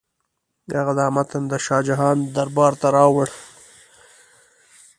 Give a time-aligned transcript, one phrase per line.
[0.79, 3.27] هغه دا متن د شاه جهان دربار ته راوړ.